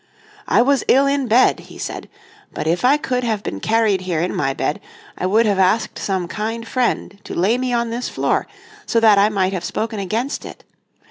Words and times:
"I 0.47 0.63
was 0.63 0.83
ill 0.87 1.05
in 1.05 1.27
bed," 1.27 1.59
he 1.59 1.77
said, 1.77 2.09
"but 2.51 2.65
if 2.65 2.83
I 2.83 2.97
could 2.97 3.23
have 3.23 3.43
been 3.43 3.59
carried 3.59 4.01
here 4.01 4.19
in 4.19 4.33
my 4.35 4.51
bed 4.51 4.79
I 5.15 5.27
would 5.27 5.45
have 5.45 5.59
asked 5.59 5.99
some 5.99 6.27
kind 6.27 6.67
friend 6.67 7.19
to 7.23 7.35
lay 7.35 7.55
my 7.55 7.71
on 7.73 7.91
this 7.91 8.09
floor, 8.09 8.47
so 8.87 8.99
that 8.99 9.19
I 9.19 9.29
might 9.29 9.53
have 9.53 9.63
spoken 9.63 9.99
against 9.99 10.43
it. 10.43 10.63